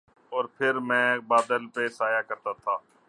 اور 0.31 0.45
پھر 0.57 0.79
میں 0.79 1.17
بادل 1.27 1.67
پہ 1.67 1.87
سایہ 1.89 2.21
کرتا 2.21 2.51
تھا 2.53 2.77